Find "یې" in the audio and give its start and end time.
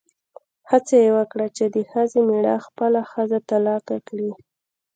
1.03-1.09